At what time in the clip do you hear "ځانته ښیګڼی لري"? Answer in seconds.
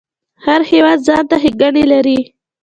1.07-2.19